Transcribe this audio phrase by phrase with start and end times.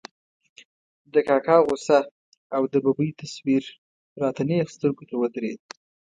[1.13, 1.99] د کاکا غوسه
[2.55, 3.63] او د ببۍ تصویر
[4.21, 5.59] را ته نېغ سترګو ته ودرېد.